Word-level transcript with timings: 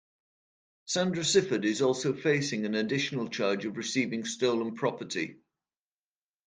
Sandra 0.85 1.23
Sifford 1.23 1.63
is 1.63 1.83
also 1.83 2.11
facing 2.11 2.65
an 2.65 2.73
additional 2.73 3.29
charge 3.29 3.65
of 3.65 3.77
receiving 3.77 4.25
stolen 4.25 4.73
property. 4.73 5.37